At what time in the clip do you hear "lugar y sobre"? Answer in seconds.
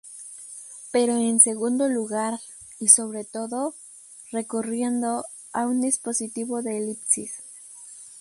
1.87-3.23